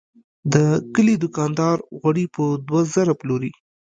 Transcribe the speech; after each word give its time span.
د 0.53 0.55
کلي 0.93 1.15
دوکاندار 1.23 1.77
غوړي 1.99 2.25
په 2.35 2.43
دوه 2.67 2.81
زره 2.93 3.13
پلوري. 3.19 3.51